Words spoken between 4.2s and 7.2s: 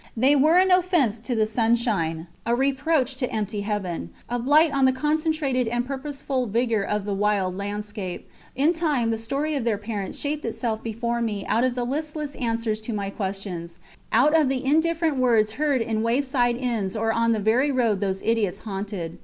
a blight on the concentrated and purposeful vigour of the